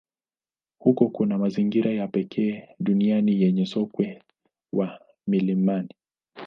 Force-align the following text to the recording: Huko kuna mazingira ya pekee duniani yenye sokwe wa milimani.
Huko 0.79 1.09
kuna 1.09 1.37
mazingira 1.37 1.91
ya 1.91 2.07
pekee 2.07 2.67
duniani 2.79 3.41
yenye 3.41 3.65
sokwe 3.65 4.21
wa 4.73 4.99
milimani. 5.27 5.95